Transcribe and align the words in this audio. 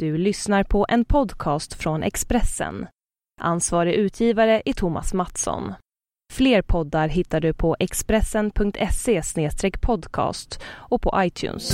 Du 0.00 0.18
lyssnar 0.18 0.64
på 0.64 0.86
en 0.88 1.04
podcast 1.04 1.74
från 1.74 2.02
Expressen. 2.02 2.86
Ansvarig 3.40 3.94
utgivare 3.94 4.62
är 4.64 4.72
Thomas 4.72 5.14
Mattsson. 5.14 5.72
Fler 6.32 6.62
poddar 6.62 7.08
hittar 7.08 7.40
du 7.40 7.54
på 7.54 7.76
expressen.se 7.78 9.22
podcast 9.80 10.60
och 10.66 11.02
på 11.02 11.12
iTunes. 11.16 11.70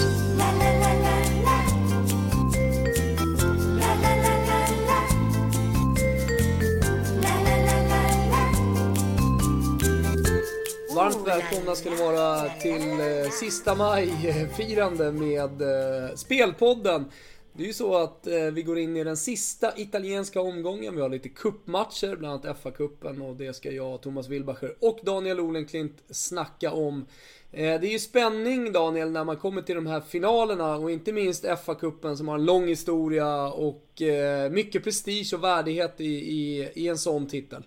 Varmt 10.97 11.27
välkomna 11.27 11.74
ska 11.74 11.90
ni 11.90 11.97
vara 11.97 12.49
till 12.49 12.90
eh, 13.01 13.31
sista 13.31 13.74
maj-firande 13.74 15.13
med 15.13 15.63
eh, 15.63 16.15
Spelpodden. 16.15 17.11
Det 17.56 17.62
är 17.62 17.66
ju 17.66 17.73
så 17.73 17.96
att 17.96 18.27
eh, 18.27 18.45
vi 18.52 18.62
går 18.62 18.78
in 18.78 18.96
i 18.96 19.04
den 19.04 19.16
sista 19.16 19.78
italienska 19.78 20.41
omgången. 20.41 20.97
Vi 20.97 21.02
har 21.02 21.09
lite 21.09 21.28
kuppmatcher, 21.28 22.16
bland 22.16 22.47
annat 22.47 22.59
FA-cupen 22.62 23.28
och 23.28 23.37
det 23.37 23.55
ska 23.55 23.70
jag, 23.70 24.02
Thomas 24.02 24.28
Wilbacher 24.28 24.74
och 24.80 24.98
Daniel 25.02 25.41
Olenklint 25.41 26.02
snacka 26.11 26.73
om. 26.73 27.06
Eh, 27.52 27.80
det 27.80 27.87
är 27.87 27.92
ju 27.92 27.98
spänning 27.98 28.73
Daniel 28.73 29.11
när 29.11 29.24
man 29.24 29.37
kommer 29.37 29.62
till 29.62 29.74
de 29.74 29.87
här 29.87 30.00
finalerna 30.00 30.77
och 30.77 30.91
inte 30.91 31.12
minst 31.12 31.45
FA-cupen 31.45 32.16
som 32.16 32.28
har 32.28 32.34
en 32.34 32.45
lång 32.45 32.66
historia 32.69 33.47
och 33.47 34.02
eh, 34.02 34.50
mycket 34.50 34.84
prestige 34.84 35.34
och 35.34 35.45
värdighet 35.45 36.00
i, 36.00 36.14
i, 36.14 36.73
i 36.75 36.88
en 36.88 36.98
sån 36.98 37.28
titel. 37.28 37.62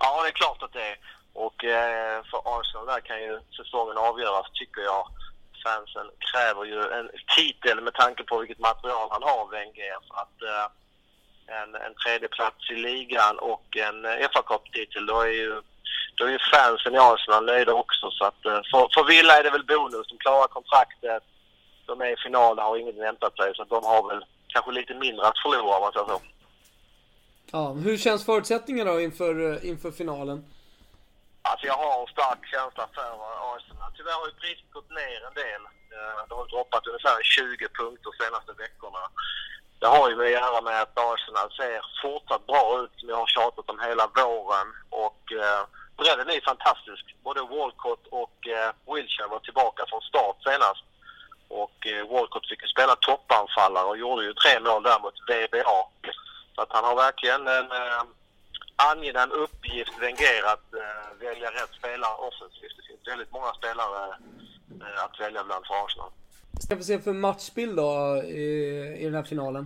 Ja, 0.00 0.22
det 0.22 0.28
är 0.28 0.32
klart 0.32 0.62
att 0.62 0.72
det 0.72 0.82
är. 0.82 0.98
Och 1.32 1.64
eh, 1.64 2.22
för 2.30 2.60
Arsenal 2.60 2.86
där 2.86 3.00
kan 3.00 3.22
ju 3.22 3.40
säsongen 3.56 3.96
avgöras, 3.96 4.46
tycker 4.52 4.80
jag. 4.80 5.06
Fansen 5.64 6.08
kräver 6.30 6.64
ju 6.64 6.80
en 6.98 7.10
titel 7.36 7.80
med 7.80 7.94
tanke 7.94 8.22
på 8.24 8.38
vilket 8.38 8.58
material 8.58 9.08
han 9.10 9.22
har, 9.22 9.48
Wenger. 9.50 9.98
Så 10.08 10.14
att 10.14 10.36
eh, 10.50 10.66
en, 11.58 11.74
en 11.74 11.94
tredje 11.94 12.28
plats 12.28 12.70
i 12.70 12.74
ligan 12.74 13.38
och 13.38 13.76
en 13.76 14.04
eh, 14.04 14.30
fa 14.34 14.42
Cup-titel, 14.42 15.06
då 15.06 15.20
är 15.20 15.34
ju 15.42 15.62
då 16.16 16.24
är 16.24 16.30
ju 16.30 16.38
fansen 16.52 16.94
i 16.94 16.98
Arsenal 16.98 17.44
nöjda 17.44 17.72
också. 17.72 18.10
Så 18.10 18.24
att 18.24 18.44
eh, 18.46 18.60
för, 18.70 18.88
för 18.94 19.04
Villa 19.04 19.38
är 19.38 19.42
det 19.42 19.50
väl 19.50 19.64
bonus. 19.64 20.06
De 20.08 20.18
klarar 20.18 20.48
kontraktet, 20.48 21.22
de 21.86 22.00
är 22.00 22.12
i 22.12 22.16
final, 22.16 22.58
har 22.58 22.76
inget 22.76 22.96
väntat 22.96 23.36
sig. 23.36 23.52
Så 23.54 23.62
att 23.62 23.68
de 23.68 23.84
har 23.84 24.08
väl 24.08 24.24
kanske 24.48 24.72
lite 24.72 24.94
mindre 24.94 25.26
att 25.26 25.38
förlora 25.38 25.76
om 25.76 25.82
man 25.82 25.92
säger 25.92 26.06
så. 26.06 26.20
Ja, 27.52 27.72
hur 27.72 27.96
känns 27.96 28.26
förutsättningarna 28.26 28.92
då 28.92 29.00
inför, 29.00 29.52
eh, 29.52 29.68
inför 29.68 29.90
finalen? 29.90 30.44
Alltså 31.50 31.66
jag 31.66 31.78
har 31.84 32.00
en 32.00 32.14
stark 32.16 32.42
känsla 32.54 32.84
för 32.96 33.10
Arsenal. 33.52 33.90
Tyvärr 33.96 34.20
har 34.20 34.26
ju 34.30 34.40
priset 34.42 34.72
gått 34.76 34.90
ner 34.90 35.20
en 35.28 35.36
del. 35.44 35.62
Eh, 35.94 36.20
det 36.28 36.34
har 36.40 36.46
droppat 36.52 36.86
ungefär 36.86 37.18
20 37.22 37.68
punkter 37.78 38.10
de 38.10 38.24
senaste 38.24 38.52
veckorna. 38.64 39.02
Det 39.80 39.90
har 39.94 40.10
ju 40.10 40.16
med 40.16 40.26
att 40.26 40.38
göra 40.40 40.60
med 40.68 40.82
att 40.82 40.98
Arsenal 41.10 41.50
ser 41.58 41.80
fortsatt 42.02 42.46
bra 42.46 42.64
ut 42.82 42.92
som 42.96 43.08
jag 43.08 43.20
har 43.22 43.26
tjatat 43.36 43.70
om 43.70 43.80
hela 43.88 44.06
våren. 44.20 44.68
Och 45.04 45.22
eh, 45.42 45.62
bredden 46.00 46.30
är 46.30 46.48
fantastisk. 46.52 47.04
Både 47.26 47.40
Walcott 47.54 48.04
och 48.22 48.38
eh, 48.56 48.70
Wilshire 48.90 49.32
var 49.34 49.40
tillbaka 49.40 49.82
från 49.90 50.02
start 50.10 50.38
senast. 50.48 50.84
Och 51.62 51.78
eh, 51.92 52.02
Walcott 52.12 52.48
fick 52.48 52.62
ju 52.62 52.68
spela 52.68 52.94
toppanfallare 52.96 53.88
och 53.90 54.02
gjorde 54.02 54.22
ju 54.24 54.32
tre 54.34 54.60
mål 54.60 54.82
där 54.82 54.98
mot 55.04 55.18
VBA. 55.28 55.80
Så 56.54 56.60
att 56.62 56.72
han 56.76 56.84
har 56.84 56.96
verkligen 56.96 57.42
en 57.58 57.70
eh, 57.82 58.02
angenäm 58.88 59.32
uppgift 59.32 59.94
Wenger 60.00 60.42
att 60.52 60.68
uh, 60.74 61.20
välja 61.26 61.50
rätt 61.50 61.72
spelare 61.78 62.16
offensivt. 62.28 62.76
Det 62.76 62.86
finns 62.88 63.08
väldigt 63.12 63.32
många 63.32 63.52
spelare 63.52 64.08
uh, 64.82 65.04
att 65.04 65.20
välja 65.20 65.44
bland 65.44 65.66
för 65.66 65.84
Arsenal. 65.84 66.10
Ska 66.64 66.74
vi 66.74 66.84
se 66.84 67.00
för 67.00 67.12
matchbild 67.12 67.76
då 67.76 68.22
i, 68.24 68.46
i 69.00 69.04
den 69.04 69.14
här 69.14 69.28
finalen? 69.32 69.64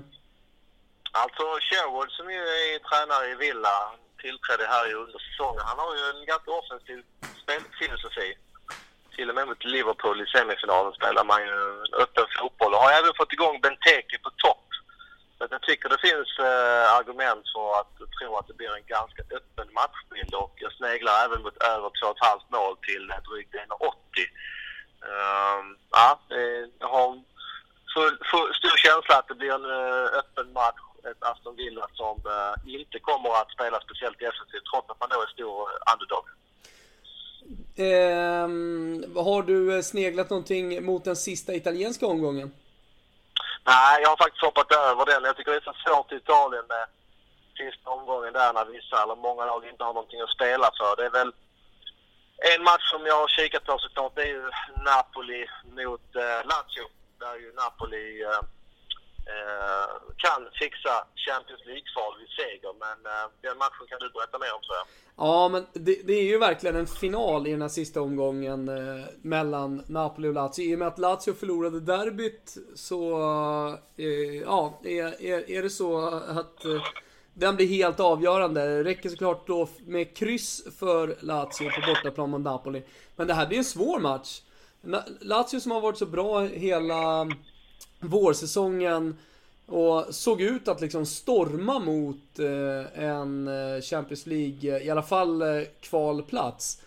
Alltså 1.23 1.45
Sherwood 1.67 2.11
som 2.11 2.27
ju 2.31 2.42
är 2.62 2.79
tränare 2.89 3.27
i 3.33 3.35
Villa 3.35 3.77
tillträdde 4.25 4.67
här 4.75 4.95
under 4.95 5.19
säsongen. 5.29 5.62
Han 5.70 5.79
har 5.79 5.92
ju 5.98 6.03
en 6.12 6.27
ganska 6.33 6.51
offensiv 6.61 6.98
spelfilosofi. 7.42 8.29
Till 9.17 9.29
och 9.30 9.35
med 9.35 9.48
mot 9.48 9.64
Liverpool 9.64 10.23
i 10.24 10.27
semifinalen 10.27 10.92
spelar 10.92 11.24
man 11.24 11.41
ju 11.47 11.48
en 11.48 11.95
öppen 12.03 12.27
fotboll 12.39 12.74
och 12.74 12.83
har 12.85 12.92
även 13.01 13.14
fått 13.20 13.33
igång 13.33 13.57
Benteke 13.61 14.17
på 14.24 14.30
topp 14.45 14.64
så 15.48 15.55
jag 15.55 15.62
tycker 15.62 15.88
det 15.88 16.06
finns 16.08 16.30
eh, 16.38 16.86
argument 16.98 17.44
för 17.55 17.68
att 17.80 17.92
tro 18.16 18.36
att 18.36 18.48
det 18.48 18.58
blir 18.60 18.72
en 18.77 18.86
ganska 18.96 19.22
öppen 19.38 19.68
matchbild 19.78 20.34
och 20.34 20.55
jag 20.64 20.72
sneglar 20.72 21.24
även 21.24 21.42
mot 21.42 21.56
över 21.74 21.88
2,5 21.88 22.40
mål 22.56 22.77
till 22.88 23.05
eh, 23.10 23.22
drygt 23.28 23.55
1,80. 23.55 23.64
Uh, 25.05 25.10
ehm, 25.12 25.77
ja, 25.90 26.20
jag 26.78 26.88
har 26.88 27.08
full, 27.94 28.16
full, 28.30 28.55
stor 28.60 28.77
känsla 28.86 29.14
att 29.18 29.28
det 29.28 29.34
blir 29.34 29.55
en 29.58 29.64
uh, 29.64 30.05
öppen 30.20 30.52
match. 30.52 30.84
Ett 31.10 31.22
Aston 31.22 31.56
Villa 31.56 31.86
som 31.92 32.16
uh, 32.26 32.74
inte 32.76 32.98
kommer 32.98 33.30
att 33.40 33.50
spela 33.50 33.80
speciellt 33.80 34.18
defensivt 34.18 34.66
trots 34.70 34.90
att 34.90 35.00
man 35.00 35.08
då 35.12 35.22
är 35.22 35.26
stor 35.26 35.56
eh, 35.70 35.92
underdog. 35.92 36.24
Um, 37.76 39.24
har 39.24 39.42
du 39.42 39.82
sneglat 39.82 40.30
någonting 40.30 40.84
mot 40.84 41.05
den 41.05 41.16
sista 41.16 41.55
italienska 41.55 42.06
omgången? 42.06 42.52
Nej, 43.67 44.02
jag 44.02 44.08
har 44.08 44.17
faktiskt 44.17 44.45
hoppat 44.45 44.73
över 44.73 45.07
den. 45.07 45.25
Jag 45.25 45.36
tycker 45.36 45.51
det 45.52 45.57
är 45.57 45.73
så 45.73 45.77
svårt 45.85 46.13
i 46.13 46.17
Italien 46.17 46.64
med 46.69 46.86
sista 47.57 47.91
omgången 47.91 48.33
där 48.33 48.52
när 48.52 48.64
vissa 48.64 49.02
eller 49.02 49.17
många 49.17 49.45
lag 49.45 49.69
inte 49.69 49.85
har 49.85 49.95
någonting 49.95 50.20
att 50.20 50.36
spela 50.36 50.70
för. 50.79 50.97
Det 50.97 51.07
är 51.07 51.11
väl 51.11 51.33
en 52.55 52.63
match 52.63 52.91
som 52.91 53.07
jag 53.07 53.19
har 53.20 53.29
kikat 53.29 53.64
på 53.64 53.79
såklart, 53.79 54.14
det 54.14 54.23
är 54.23 54.27
ju 54.27 54.51
Napoli 54.77 55.47
mot 55.64 56.17
eh, 56.17 56.41
Lazio. 56.51 56.86
Där 57.20 57.36
ju 57.36 57.53
Napoli 57.53 58.23
eh, 58.23 58.41
eh, 59.33 59.90
kan 60.24 60.40
fixa 60.61 60.95
Champions 61.27 61.62
League-kval 61.70 62.12
vid 62.20 62.30
seger. 62.39 62.73
Men 62.85 62.98
eh, 63.12 63.27
den 63.46 63.57
matchen 63.58 63.86
kan 63.90 63.98
du 64.01 64.08
berätta 64.17 64.39
mer 64.39 64.52
om 64.57 64.62
tror 64.67 64.77
jag. 64.80 64.86
Ja, 65.17 65.48
men 65.48 65.67
det, 65.73 66.01
det, 66.05 66.12
är 66.12 66.24
ju 66.24 66.39
verkligen 66.39 66.77
en 66.77 66.86
final 66.86 67.46
i 67.46 67.51
den 67.51 67.62
här 67.62 67.68
sista 67.68 68.01
omgången 68.01 68.68
eh, 68.68 69.05
mellan 69.23 69.83
Napoli 69.86 70.29
och 70.29 70.35
Lazio. 70.35 70.64
I 70.64 70.74
och 70.74 70.79
med 70.79 70.89
att 70.89 70.98
Lazio 70.98 71.35
förlorade 71.35 71.80
derbyt 71.80 72.57
så, 72.74 73.12
eh, 73.96 74.35
ja, 74.45 74.80
är, 74.85 75.23
är, 75.23 75.51
är 75.51 75.62
det 75.62 75.70
så 75.70 76.06
att 76.14 76.64
eh, 76.64 76.83
den 77.35 77.56
blir 77.56 77.67
helt 77.67 78.01
avgörande. 78.01 78.67
Det 78.67 78.85
räcker 78.85 79.08
såklart 79.08 79.46
då 79.46 79.68
med 79.86 80.17
kryss 80.17 80.79
för 80.79 81.17
Lazio 81.20 81.70
på 81.70 81.80
bortaplan 81.86 82.30
mot 82.30 82.41
Napoli. 82.41 82.83
Men 83.17 83.27
det 83.27 83.35
här 83.35 83.46
blir 83.46 83.58
en 83.58 83.64
svår 83.64 83.98
match. 84.01 84.41
Lazio 85.20 85.61
som 85.61 85.73
har 85.73 85.80
varit 85.80 85.98
så 85.98 86.06
bra 86.06 86.41
hela 86.41 87.27
vårsäsongen 88.09 89.17
och 89.67 90.07
såg 90.11 90.41
ut 90.41 90.69
att 90.69 90.81
liksom 90.81 91.07
storma 91.07 91.79
mot 91.79 92.39
eh, 92.39 93.05
en 93.05 93.48
eh, 93.48 93.81
Champions 93.81 94.27
League, 94.27 94.83
i 94.83 94.91
alla 94.91 95.03
fall 95.03 95.42
eh, 95.42 95.63
kvalplats. 95.81 96.81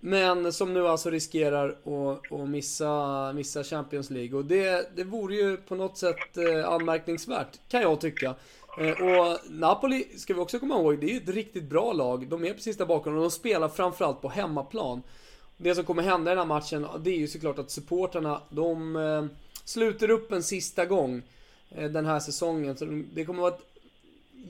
Men 0.00 0.52
som 0.52 0.74
nu 0.74 0.88
alltså 0.88 1.10
riskerar 1.10 1.68
att, 1.68 2.32
att 2.32 2.48
missa, 2.48 3.32
missa 3.32 3.64
Champions 3.64 4.10
League. 4.10 4.38
Och 4.38 4.44
det, 4.44 4.96
det 4.96 5.04
vore 5.04 5.34
ju 5.34 5.56
på 5.56 5.74
något 5.74 5.98
sätt 5.98 6.38
anmärkningsvärt, 6.66 7.58
kan 7.68 7.82
jag 7.82 8.00
tycka. 8.00 8.34
Och 8.76 9.38
Napoli, 9.50 10.06
ska 10.16 10.34
vi 10.34 10.40
också 10.40 10.58
komma 10.58 10.74
ihåg, 10.74 10.98
det 10.98 11.06
är 11.06 11.10
ju 11.10 11.16
ett 11.16 11.28
riktigt 11.28 11.64
bra 11.64 11.92
lag. 11.92 12.28
De 12.28 12.44
är 12.44 12.54
precis 12.54 12.76
där 12.76 12.86
bakom 12.86 13.14
och 13.14 13.20
de 13.20 13.30
spelar 13.30 13.68
framförallt 13.68 14.20
på 14.20 14.28
hemmaplan. 14.28 15.02
Det 15.56 15.74
som 15.74 15.84
kommer 15.84 16.02
hända 16.02 16.30
i 16.30 16.34
den 16.34 16.38
här 16.38 16.54
matchen, 16.54 16.86
det 17.00 17.10
är 17.10 17.18
ju 17.18 17.28
såklart 17.28 17.58
att 17.58 17.70
supportrarna, 17.70 18.40
de 18.50 18.96
sluter 19.64 20.10
upp 20.10 20.32
en 20.32 20.42
sista 20.42 20.86
gång. 20.86 21.22
Eh, 21.74 21.90
den 21.90 22.06
här 22.06 22.20
säsongen. 22.20 22.76
Så 22.76 23.02
det 23.14 23.24
kommer 23.24 23.40
vara 23.40 23.54
ett 23.54 23.66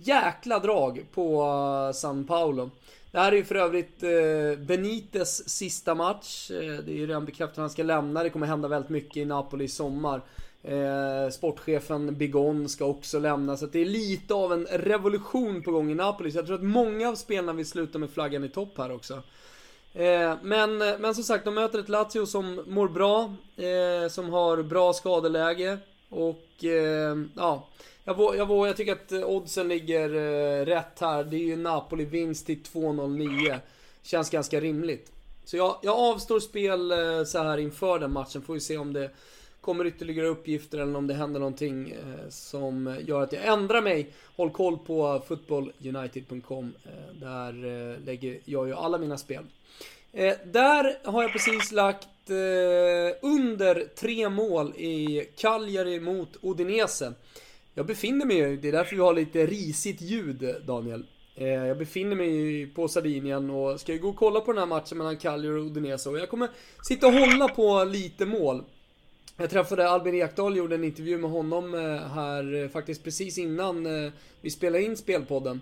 jäkla 0.03 0.59
drag 0.59 1.05
på 1.15 1.43
eh, 1.43 1.93
San 1.93 2.25
Paulo. 2.25 2.71
Det 3.11 3.19
här 3.19 3.33
är 3.33 3.37
ju 3.37 3.45
för 3.45 3.55
övrigt 3.55 4.03
eh, 4.03 4.65
Benites 4.67 5.49
sista 5.49 5.95
match. 5.95 6.49
Det 6.49 6.93
är 6.93 6.97
ju 6.97 7.06
redan 7.06 7.25
bekräftat 7.25 7.59
att 7.59 7.62
han 7.62 7.71
ska 7.71 7.83
lämna. 7.83 8.23
Det 8.23 8.31
kommer 8.31 8.47
hända 8.47 8.69
väldigt 8.69 8.91
mycket 8.91 9.17
i 9.17 9.25
Napoli 9.25 9.65
i 9.65 9.69
sommar. 9.69 10.21
Sportchefen 11.31 12.17
Bigon 12.17 12.69
ska 12.69 12.84
också 12.84 13.19
lämna. 13.19 13.56
Så 13.56 13.67
det 13.67 13.81
är 13.81 13.85
lite 13.85 14.35
av 14.35 14.53
en 14.53 14.67
revolution 14.67 15.62
på 15.62 15.70
gång 15.70 15.91
i 15.91 15.94
Napoli. 15.94 16.31
Så 16.31 16.38
jag 16.38 16.47
tror 16.47 16.56
att 16.56 16.62
många 16.62 17.08
av 17.08 17.15
spelarna 17.15 17.53
vill 17.53 17.67
sluta 17.67 17.99
med 17.99 18.11
flaggan 18.11 18.44
i 18.44 18.49
topp 18.49 18.79
här 18.79 18.93
också. 18.93 19.23
Eh, 19.94 20.37
men, 20.43 20.83
eh, 20.83 20.99
men 20.99 21.15
som 21.15 21.25
sagt, 21.25 21.44
de 21.44 21.55
möter 21.55 21.79
ett 21.79 21.89
Lazio 21.89 22.27
som 22.27 22.65
mår 22.67 22.89
bra. 22.89 23.35
Eh, 23.56 24.09
som 24.09 24.31
har 24.31 24.62
bra 24.62 24.93
skadeläge. 24.93 25.79
Och 26.09 26.65
eh, 26.65 27.17
ja, 27.37 27.69
jag, 28.05 28.17
vå, 28.17 28.37
jag, 28.37 28.47
vå, 28.47 28.67
jag 28.67 28.77
tycker 28.77 28.93
att 28.93 29.12
oddsen 29.12 29.69
ligger 29.69 30.15
eh, 30.15 30.65
rätt 30.65 31.00
här. 31.00 31.25
Det 31.25 31.37
är 31.37 31.44
ju 31.47 31.56
Napoli 31.56 32.05
vinst 32.05 32.47
till 32.47 32.62
2,09. 32.62 33.59
Känns 34.03 34.31
ganska 34.31 34.61
rimligt. 34.61 35.12
Så 35.44 35.56
jag, 35.56 35.79
jag 35.83 35.99
avstår 35.99 36.41
spel 36.41 36.93
eh, 36.93 37.25
så 37.25 37.39
här 37.39 37.59
inför 37.59 37.99
den 37.99 38.12
matchen. 38.12 38.43
Får 38.43 38.55
vi 38.55 38.61
se 38.61 38.79
om 38.79 38.93
det 38.93 39.11
kommer 39.62 39.87
ytterligare 39.87 40.26
uppgifter 40.26 40.79
eller 40.79 40.97
om 40.97 41.06
det 41.06 41.14
händer 41.14 41.41
någonting 41.41 41.91
eh, 41.91 42.29
som 42.29 42.97
gör 43.06 43.23
att 43.23 43.32
jag 43.32 43.47
ändrar 43.47 43.82
mig. 43.82 44.12
Håll 44.37 44.50
koll 44.50 44.79
på 44.79 45.23
footballunited.com. 45.29 46.73
Eh, 46.85 47.17
där 47.20 47.64
eh, 47.64 48.00
lägger 48.05 48.38
jag 48.44 48.69
ju 48.69 48.75
alla 48.75 48.99
mina 48.99 49.19
spel. 49.19 49.44
Där 50.44 51.11
har 51.11 51.23
jag 51.23 51.32
precis 51.32 51.73
lagt 51.73 52.09
under 53.23 53.94
tre 53.97 54.29
mål 54.29 54.73
i 54.76 55.26
Cagliari 55.37 56.00
mot 56.00 56.37
Odinese. 56.41 57.12
Jag 57.75 57.87
befinner 57.87 58.26
mig, 58.26 58.37
ju... 58.37 58.56
det 58.56 58.69
är 58.69 58.73
därför 58.73 58.97
vi 58.97 59.03
har 59.03 59.15
lite 59.15 59.47
risigt 59.47 60.00
ljud 60.00 60.56
Daniel. 60.67 61.06
Jag 61.35 61.79
befinner 61.79 62.17
mig 62.17 62.67
på 62.67 62.88
Sardinien 62.88 63.50
och 63.50 63.81
ska 63.81 63.93
ju 63.93 63.99
gå 63.99 64.08
och 64.08 64.17
kolla 64.17 64.41
på 64.41 64.53
den 64.53 64.58
här 64.58 64.67
matchen 64.67 64.99
mellan 64.99 65.17
Cagliari 65.17 65.58
och 65.58 65.67
Udinese 65.67 66.08
och 66.08 66.19
jag 66.19 66.29
kommer 66.29 66.49
sitta 66.88 67.06
och 67.06 67.12
hålla 67.12 67.49
på 67.49 67.85
lite 67.85 68.26
mål. 68.26 68.65
Jag 69.43 69.50
träffade 69.50 69.89
Albin 69.89 70.15
Ekdal, 70.15 70.56
gjorde 70.56 70.75
en 70.75 70.85
intervju 70.85 71.19
med 71.19 71.31
honom 71.31 71.75
eh, 71.75 71.81
här 72.09 72.69
faktiskt 72.69 73.05
precis 73.05 73.39
innan 73.39 73.89
vi 74.41 74.50
spelade 74.50 74.85
in 74.85 74.97
spelpodden. 74.97 75.61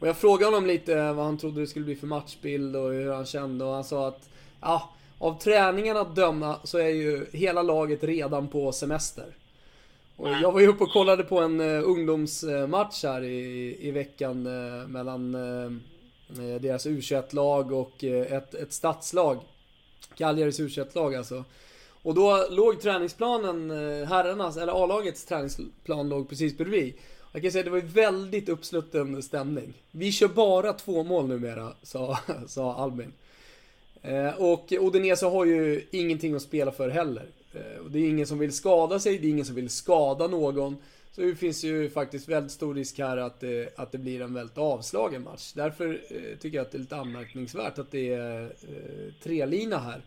Och 0.00 0.08
jag 0.08 0.16
frågade 0.16 0.44
honom 0.44 0.66
lite 0.66 1.12
vad 1.12 1.24
han 1.24 1.38
trodde 1.38 1.60
det 1.60 1.66
skulle 1.66 1.84
bli 1.84 1.96
för 1.96 2.06
matchbild 2.06 2.76
och 2.76 2.92
hur 2.92 3.12
han 3.12 3.26
kände 3.26 3.64
och 3.64 3.74
han 3.74 3.84
sa 3.84 4.08
att 4.08 4.28
ja, 4.60 4.94
av 5.18 5.38
träningen 5.38 5.96
att 5.96 6.16
döma 6.16 6.56
så 6.64 6.78
är 6.78 6.88
ju 6.88 7.26
hela 7.32 7.62
laget 7.62 8.04
redan 8.04 8.48
på 8.48 8.72
semester. 8.72 9.36
Och 10.16 10.28
jag 10.28 10.52
var 10.52 10.60
ju 10.60 10.66
uppe 10.66 10.84
och 10.84 10.92
kollade 10.92 11.24
på 11.24 11.40
en 11.40 11.60
ungdomsmatch 11.60 13.04
här 13.04 13.22
i, 13.22 13.76
i 13.80 13.90
veckan 13.90 14.42
mellan 14.92 15.32
deras 16.60 16.86
U21-lag 16.86 17.72
och 17.72 18.04
ett, 18.04 18.54
ett 18.54 18.72
stadslag. 18.72 19.40
Cagliaris 20.16 20.60
U21-lag 20.60 21.14
alltså. 21.14 21.44
Och 22.02 22.14
då 22.14 22.46
låg 22.50 22.80
träningsplanen, 22.80 23.70
eh, 23.70 24.08
herrarnas, 24.08 24.56
eller 24.56 24.84
A-lagets 24.84 25.24
träningsplan 25.24 26.08
låg 26.08 26.28
precis 26.28 26.58
bredvid. 26.58 26.94
Jag 27.32 27.42
kan 27.42 27.52
säga 27.52 27.60
att 27.60 27.64
det 27.64 27.70
var 27.70 27.80
väldigt 27.80 28.48
uppslutten 28.48 29.22
stämning. 29.22 29.72
Vi 29.90 30.12
kör 30.12 30.28
bara 30.28 30.72
två 30.72 31.02
mål 31.04 31.28
numera, 31.28 31.72
sa, 31.82 32.18
sa 32.46 32.74
Albin. 32.74 33.12
Eh, 34.02 34.34
och 34.34 34.72
Odinese 34.72 35.26
har 35.26 35.44
ju 35.44 35.86
ingenting 35.90 36.34
att 36.34 36.42
spela 36.42 36.72
för 36.72 36.88
heller. 36.88 37.26
Eh, 37.54 37.84
det 37.90 37.98
är 37.98 38.08
ingen 38.08 38.26
som 38.26 38.38
vill 38.38 38.52
skada 38.52 38.98
sig, 38.98 39.18
det 39.18 39.26
är 39.26 39.30
ingen 39.30 39.44
som 39.44 39.54
vill 39.54 39.70
skada 39.70 40.26
någon. 40.26 40.76
Så 41.12 41.20
det 41.20 41.34
finns 41.34 41.64
ju 41.64 41.90
faktiskt 41.90 42.28
väldigt 42.28 42.52
stor 42.52 42.74
risk 42.74 42.98
här 42.98 43.16
att 43.16 43.40
det, 43.40 43.78
att 43.78 43.92
det 43.92 43.98
blir 43.98 44.22
en 44.22 44.34
väldigt 44.34 44.58
avslagen 44.58 45.22
match. 45.22 45.52
Därför 45.52 46.00
eh, 46.08 46.38
tycker 46.38 46.56
jag 46.58 46.64
att 46.64 46.72
det 46.72 46.78
är 46.78 46.80
lite 46.80 46.96
anmärkningsvärt 46.96 47.78
att 47.78 47.90
det 47.90 48.12
är 48.12 48.42
eh, 48.42 49.12
trelina 49.22 49.78
här. 49.78 50.02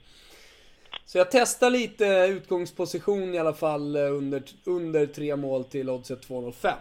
Så 1.06 1.18
jag 1.18 1.32
testar 1.32 1.70
lite 1.70 2.06
utgångsposition 2.30 3.34
i 3.34 3.38
alla 3.38 3.54
fall 3.54 3.96
eh, 3.96 4.02
under, 4.02 4.44
under 4.64 5.06
tre 5.06 5.36
mål 5.36 5.64
till 5.64 5.90
oddset 5.90 6.28
2,05. 6.28 6.74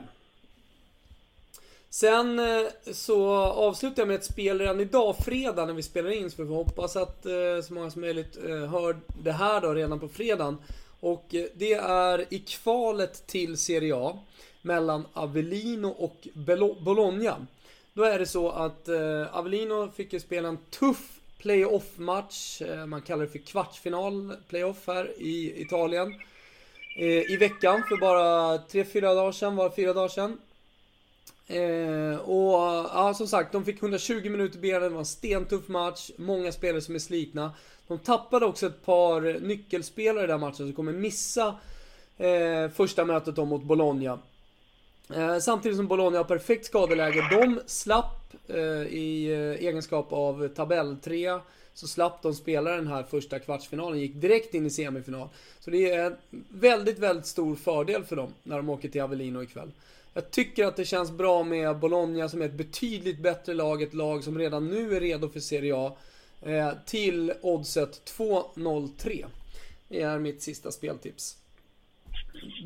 Sen 1.90 2.38
eh, 2.38 2.66
så 2.92 3.34
avslutar 3.36 4.02
jag 4.02 4.08
med 4.08 4.14
ett 4.14 4.24
spel 4.24 4.58
redan 4.58 4.80
idag, 4.80 5.16
fredag, 5.24 5.66
när 5.66 5.72
vi 5.72 5.82
spelar 5.82 6.10
in. 6.10 6.30
Så 6.30 6.42
vi 6.42 6.48
får 6.48 6.54
hoppas 6.54 6.96
att 6.96 7.26
eh, 7.26 7.32
så 7.64 7.74
många 7.74 7.90
som 7.90 8.00
möjligt 8.00 8.36
hör 8.46 8.96
det 9.22 9.32
här 9.32 9.60
då 9.60 9.74
redan 9.74 10.00
på 10.00 10.08
fredagen. 10.08 10.58
Och 11.00 11.24
det 11.54 11.72
är 11.74 12.34
i 12.34 12.38
kvalet 12.38 13.26
till 13.26 13.56
Serie 13.56 13.96
A 13.96 14.18
mellan 14.62 15.06
Avellino 15.12 15.86
och 15.86 16.28
Bologna. 16.84 17.46
Då 17.92 18.02
är 18.02 18.18
det 18.18 18.26
så 18.26 18.50
att 18.50 18.88
Avellino 19.30 19.90
fick 19.90 20.12
ju 20.12 20.20
spela 20.20 20.48
en 20.48 20.58
tuff 20.70 21.20
playoff-match. 21.42 22.62
Eh, 22.62 22.86
man 22.86 23.02
kallar 23.02 23.24
det 23.24 23.30
för 23.30 23.38
kvartsfinal 23.38 24.36
playoff 24.48 24.86
här 24.86 25.12
i 25.18 25.62
Italien. 25.62 26.14
Eh, 26.96 27.32
I 27.32 27.36
veckan 27.36 27.82
för 27.88 27.96
bara 27.96 28.58
3-4 28.58 29.00
dagar 29.00 29.32
sedan, 29.32 29.56
var 29.56 29.68
det 29.68 29.74
4 29.74 29.92
dagar 29.92 30.08
sedan. 30.08 30.38
Eh, 31.46 32.18
och 32.18 32.52
ja, 32.94 33.14
som 33.16 33.26
sagt, 33.26 33.52
de 33.52 33.64
fick 33.64 33.82
120 33.82 34.30
minuter 34.30 34.58
benen, 34.58 34.82
det 34.82 34.88
var 34.88 34.98
en 34.98 35.06
stentuff 35.06 35.68
match, 35.68 36.10
många 36.16 36.52
spelare 36.52 36.80
som 36.80 36.94
är 36.94 36.98
slitna. 36.98 37.52
De 37.88 37.98
tappade 37.98 38.46
också 38.46 38.66
ett 38.66 38.84
par 38.84 39.40
nyckelspelare 39.40 40.24
i 40.24 40.26
den 40.26 40.40
matchen 40.40 40.56
som 40.56 40.72
kommer 40.72 40.92
missa 40.92 41.54
första 42.74 43.04
mötet 43.04 43.36
då 43.36 43.44
mot 43.44 43.62
Bologna. 43.62 44.18
Samtidigt 45.40 45.76
som 45.76 45.86
Bologna 45.86 46.18
har 46.18 46.24
perfekt 46.24 46.66
skadeläge. 46.66 47.28
De 47.30 47.60
slapp 47.66 48.21
Eh, 48.48 48.82
i 48.86 49.32
eh, 49.32 49.66
egenskap 49.66 50.12
av 50.12 50.48
tabelltrea 50.48 51.40
så 51.74 51.88
slapp 51.88 52.22
de 52.22 52.34
spela 52.34 52.70
den 52.70 52.86
här 52.86 53.02
första 53.02 53.38
kvartsfinalen, 53.38 53.98
gick 53.98 54.14
direkt 54.14 54.54
in 54.54 54.66
i 54.66 54.70
semifinal. 54.70 55.28
Så 55.60 55.70
det 55.70 55.90
är 55.90 56.06
en 56.06 56.16
väldigt, 56.48 56.98
väldigt 56.98 57.26
stor 57.26 57.56
fördel 57.56 58.04
för 58.04 58.16
dem 58.16 58.34
när 58.42 58.56
de 58.56 58.68
åker 58.68 58.88
till 58.88 59.00
Avellino 59.00 59.42
ikväll. 59.42 59.70
Jag 60.14 60.30
tycker 60.30 60.66
att 60.66 60.76
det 60.76 60.84
känns 60.84 61.10
bra 61.10 61.44
med 61.44 61.78
Bologna 61.78 62.28
som 62.28 62.42
är 62.42 62.46
ett 62.46 62.54
betydligt 62.54 63.18
bättre 63.18 63.54
lag, 63.54 63.82
ett 63.82 63.94
lag 63.94 64.24
som 64.24 64.38
redan 64.38 64.68
nu 64.68 64.96
är 64.96 65.00
redo 65.00 65.28
för 65.28 65.40
Serie 65.40 65.76
A. 65.76 65.96
Eh, 66.42 66.72
till 66.86 67.32
oddset 67.40 68.14
2.03. 68.18 69.26
Det 69.88 70.02
är 70.02 70.18
mitt 70.18 70.42
sista 70.42 70.70
speltips. 70.70 71.36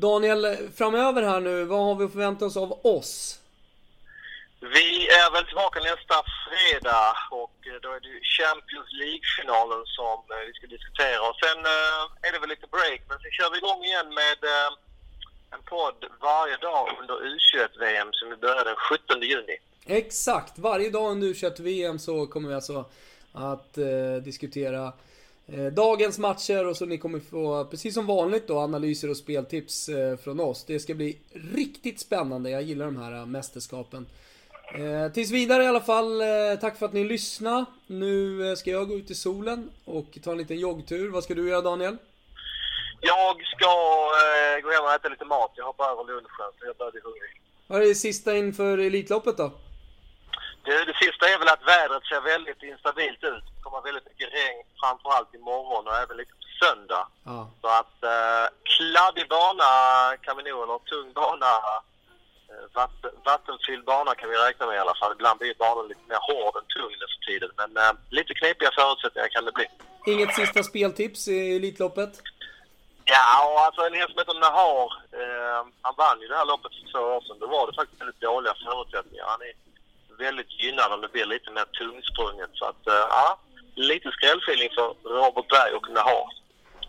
Daniel, 0.01 0.57
framöver 0.73 1.23
här 1.23 1.39
nu, 1.39 1.63
vad 1.63 1.79
har 1.79 1.95
vi 1.95 2.05
att 2.05 2.11
förvänta 2.11 2.45
oss 2.45 2.57
av 2.57 2.79
oss? 2.85 3.39
Vi 4.59 4.89
är 5.21 5.29
väl 5.33 5.45
tillbaka 5.45 5.79
nästa 5.79 6.15
fredag 6.45 7.09
och 7.43 7.57
eh, 7.69 7.77
då 7.83 7.89
är 7.97 8.01
det 8.07 8.15
Champions 8.37 8.91
League-finalen 9.01 9.83
som 9.97 10.17
eh, 10.33 10.43
vi 10.47 10.53
ska 10.57 10.65
diskutera. 10.75 11.19
Och 11.27 11.37
sen 11.43 11.59
eh, 11.75 12.03
är 12.25 12.31
det 12.33 12.39
väl 12.39 12.53
lite 12.55 12.67
break, 12.75 13.01
men 13.09 13.17
sen 13.19 13.31
kör 13.37 13.49
vi 13.51 13.57
igång 13.57 13.81
igen 13.89 14.09
med 14.21 14.39
en 15.55 15.63
podd 15.73 15.99
varje 16.29 16.57
dag 16.57 16.85
under 17.01 17.15
U21-VM 17.31 18.09
som 18.11 18.29
vi 18.29 18.35
börjar 18.35 18.65
den 18.65 18.75
17 18.75 19.21
juni. 19.21 19.57
Exakt! 19.85 20.57
Varje 20.57 20.89
dag 20.89 21.11
under 21.11 21.27
U21-VM 21.27 21.99
så 21.99 22.27
kommer 22.27 22.49
vi 22.49 22.55
alltså 22.55 22.85
att 23.31 23.77
eh, 23.77 24.15
diskutera 24.23 24.93
eh, 25.47 25.65
dagens 25.65 26.19
matcher 26.19 26.67
och 26.67 26.77
så 26.77 26.85
ni 26.85 26.97
kommer 26.97 27.19
få, 27.19 27.65
precis 27.65 27.93
som 27.93 28.05
vanligt 28.05 28.47
då, 28.47 28.59
analyser 28.59 29.09
och 29.09 29.17
speltips 29.17 29.89
eh, 29.89 30.17
från 30.17 30.39
oss. 30.39 30.63
Det 30.65 30.79
ska 30.79 30.93
bli 30.93 31.17
riktigt 31.55 31.99
spännande. 31.99 32.49
Jag 32.49 32.61
gillar 32.61 32.85
de 32.85 32.97
här 32.97 33.25
mästerskapen. 33.25 34.05
Eh, 34.75 35.11
tills 35.11 35.31
vidare 35.31 35.63
i 35.63 35.67
alla 35.67 35.81
fall, 35.81 36.21
eh, 36.21 36.59
tack 36.61 36.77
för 36.77 36.85
att 36.85 36.93
ni 36.93 37.03
lyssnade. 37.03 37.65
Nu 37.87 38.55
ska 38.55 38.69
jag 38.71 38.87
gå 38.87 38.93
ut 38.93 39.11
i 39.11 39.15
solen 39.15 39.71
och 39.85 40.17
ta 40.23 40.31
en 40.31 40.37
liten 40.37 40.59
joggtur. 40.59 41.11
Vad 41.11 41.23
ska 41.23 41.33
du 41.33 41.49
göra 41.49 41.61
Daniel? 41.61 41.97
Jag 43.01 43.35
ska 43.45 43.71
eh, 44.23 44.61
gå 44.63 44.71
hem 44.71 44.83
och 44.83 44.93
äta 44.93 45.09
lite 45.09 45.25
mat. 45.25 45.51
Jag 45.55 45.65
hoppar 45.65 45.91
över 45.91 46.03
lunchen, 46.03 46.49
så 46.59 46.65
jag 46.65 46.75
börjar 46.75 46.91
bli 46.91 47.01
hungrig. 47.01 47.41
Vad 47.67 47.81
är 47.81 47.85
det 47.85 47.95
sista 47.95 48.37
inför 48.37 48.77
Elitloppet 48.77 49.37
då? 49.37 49.51
Det, 50.65 50.85
det 50.85 50.97
sista 51.05 51.23
är 51.29 51.39
väl 51.39 51.47
att 51.47 51.67
vädret 51.67 52.03
ser 52.05 52.21
väldigt 52.21 52.63
instabilt 52.63 53.23
ut. 53.23 53.43
Det 53.55 53.61
kommer 53.63 53.81
väldigt 53.81 54.07
mycket 54.11 54.33
regn, 54.33 54.63
framförallt 54.81 55.33
imorgon 55.33 55.87
och 55.87 55.97
även 56.03 56.17
lite 56.17 56.31
på 56.31 56.65
söndag. 56.65 57.07
Ja. 57.25 57.49
Så 57.61 57.67
att 57.67 57.97
eh, 58.03 58.45
kladdig 58.73 59.27
bana 59.29 59.69
kan 60.23 60.37
vi 60.37 60.43
nog, 60.43 60.63
eller 60.63 60.79
tung 60.91 61.13
bana, 61.13 61.51
eh, 61.71 61.81
vatten, 62.73 63.11
vattenfylld 63.25 63.85
bana 63.85 64.15
kan 64.15 64.29
vi 64.29 64.35
räkna 64.35 64.65
med 64.65 64.75
i 64.75 64.79
alla 64.79 64.97
fall. 64.99 65.11
Ibland 65.11 65.39
blir 65.39 65.53
banan 65.65 65.87
lite 65.87 66.05
mer 66.11 66.21
hård 66.29 66.53
än 66.59 66.67
tung 66.75 66.93
nu 67.01 67.05
för 67.13 67.21
tiden. 67.31 67.49
Men 67.61 67.71
eh, 67.83 67.93
lite 68.09 68.33
knepiga 68.33 68.71
förutsättningar 68.79 69.27
kan 69.27 69.45
det 69.45 69.51
bli. 69.51 69.67
Inget 70.13 70.35
sista 70.35 70.63
speltips 70.63 71.27
i 71.27 71.55
Elitloppet? 71.55 72.13
Ja, 73.05 73.23
och 73.51 73.59
alltså 73.65 73.81
en 73.81 73.93
häst 73.93 74.11
som 74.11 74.19
heter 74.19 74.39
Nahar, 74.43 74.89
eh, 75.21 75.61
han 75.81 75.95
vann 75.97 76.21
ju 76.21 76.27
det 76.27 76.39
här 76.39 76.45
loppet 76.45 76.71
för 76.75 76.85
två 76.91 77.03
år 77.15 77.21
sedan. 77.21 77.39
Då 77.39 77.47
var 77.47 77.67
det 77.67 77.75
faktiskt 77.79 78.01
väldigt 78.01 78.21
dåliga 78.21 78.53
förutsättningar. 78.65 79.25
Han 79.33 79.41
är 79.49 79.53
väldigt 80.25 80.51
gynnad 80.61 80.93
om 80.93 81.01
det 81.01 81.11
blir 81.15 81.25
lite 81.25 81.51
mer 81.51 81.67
tungsprunget. 81.79 82.49
Så 82.53 82.65
att, 82.65 82.87
eh, 82.87 83.05
ja, 83.17 83.39
lite 83.75 84.11
skrällfeeling 84.11 84.69
för 84.77 84.87
Robert 85.19 85.47
Berg 85.53 85.73
och 85.77 85.89
Nahar. 85.89 86.27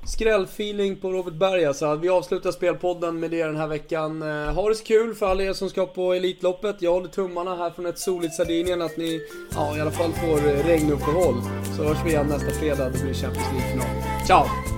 Skrällfeeling 0.05 0.97
på 0.97 1.13
Robert 1.13 1.35
Berg 1.35 1.65
alltså. 1.65 1.95
Vi 1.97 2.09
avslutar 2.09 2.53
spelpodden 2.53 3.21
med 3.21 3.31
det 3.31 3.45
den 3.45 3.57
här 3.57 3.67
veckan. 3.67 4.23
Eh, 4.23 4.55
ha 4.55 4.69
det 4.69 4.75
så 4.75 4.85
kul 4.85 5.15
för 5.15 5.27
alla 5.27 5.43
er 5.43 5.53
som 5.53 5.71
ska 5.71 5.87
på 5.87 6.13
Elitloppet. 6.13 6.77
Jag 6.83 6.93
håller 6.93 7.09
tummarna 7.09 7.57
här 7.57 7.71
från 7.71 7.87
ett 7.87 7.99
soligt 7.99 8.35
Sardinien 8.35 8.83
att 8.83 8.97
ni 8.97 9.21
ja, 9.55 9.77
i 9.77 9.81
alla 9.81 9.91
fall 9.91 10.13
får 10.13 10.49
eh, 10.49 10.67
regnuppehåll. 10.67 11.37
Så 11.77 11.83
hörs 11.85 11.99
vi 12.05 12.11
igen 12.11 12.27
nästa 12.27 12.51
fredag. 12.51 12.91
Det 12.91 13.03
blir 13.03 13.15
Champions 13.15 13.49
League-final. 13.53 13.87
Ciao! 14.27 14.78